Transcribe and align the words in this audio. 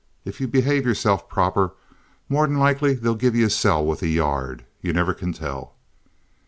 If 0.25 0.41
you 0.41 0.47
behave 0.47 0.83
yourself 0.83 1.29
proper, 1.29 1.73
more'n 2.27 2.55
like 2.57 2.79
they'll 2.79 3.13
give 3.13 3.35
yuh 3.35 3.45
a 3.45 3.49
cell 3.51 3.85
with 3.85 4.01
a 4.01 4.07
yard. 4.07 4.65
Yuh 4.81 4.93
never 4.93 5.13
can 5.13 5.31
tell." 5.31 5.75